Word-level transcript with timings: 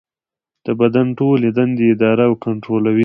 د 0.65 0.67
بدن 0.81 1.07
ټولې 1.19 1.49
دندې 1.57 1.85
اداره 1.93 2.23
او 2.29 2.33
کنټرولېږي. 2.45 2.99